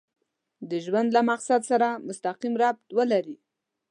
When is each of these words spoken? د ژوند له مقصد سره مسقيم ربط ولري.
د 0.69 0.71
ژوند 0.85 1.09
له 1.15 1.21
مقصد 1.31 1.61
سره 1.71 1.87
مسقيم 2.07 2.53
ربط 2.63 2.85
ولري. 2.97 3.37